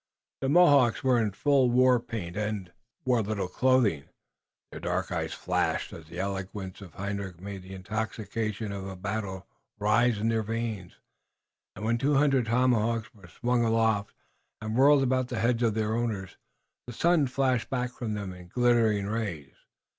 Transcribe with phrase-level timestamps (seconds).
[0.39, 2.71] The Mohawks were in full war paint and
[3.05, 4.05] wore little clothing.
[4.71, 9.45] Their dark eyes flashed, as the eloquence of Hendrik made the intoxication of battle
[9.77, 10.93] rise in their veins,
[11.75, 14.15] and when two hundred tomahawks were swung aloft
[14.59, 16.35] and whirled about the heads of their owners
[16.87, 19.53] the sun flashed back from them in glittering rays.